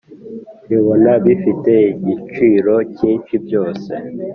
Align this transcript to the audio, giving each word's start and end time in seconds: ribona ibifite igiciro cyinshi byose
ribona 0.69 1.11
ibifite 1.21 1.71
igiciro 1.93 2.75
cyinshi 2.97 3.33
byose 3.45 3.91